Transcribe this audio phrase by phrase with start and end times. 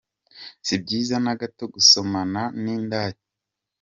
[0.65, 3.17] Si byiza na gato gusomana n’indaya.